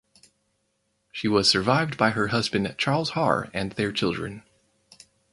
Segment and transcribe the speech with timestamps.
[1.11, 4.41] She was survived by her husband Charles Haar and their children.